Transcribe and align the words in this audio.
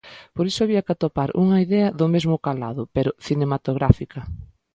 Por 0.35 0.45
iso 0.51 0.61
había 0.63 0.83
que 0.85 0.93
atopar 0.93 1.29
unha 1.43 1.57
idea 1.65 1.87
do 1.99 2.07
mesmo 2.13 2.35
calado, 2.47 2.81
pero 2.95 3.09
cinematográfica. 3.27 4.19